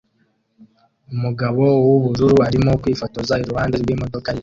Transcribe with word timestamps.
Umugabo 1.13 1.63
wubururu 1.85 2.37
arimo 2.47 2.71
kwifotoza 2.81 3.33
iruhande 3.43 3.75
rwimodoka 3.81 4.29
ye 4.35 4.39